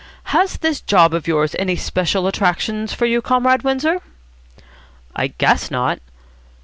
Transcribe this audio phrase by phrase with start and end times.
[0.33, 4.01] "Has this job of yours any special attractions for you, Comrade Windsor?"
[5.15, 5.99] "I guess not."